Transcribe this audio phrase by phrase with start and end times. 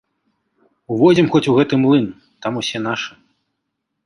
[0.95, 2.05] Увойдзем хоць у гэты млын,
[2.47, 3.13] там усе нашы.